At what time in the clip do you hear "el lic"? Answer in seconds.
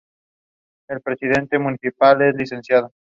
2.51-2.91